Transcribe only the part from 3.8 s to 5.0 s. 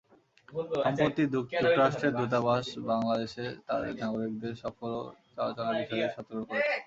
নাগরিকদের সফর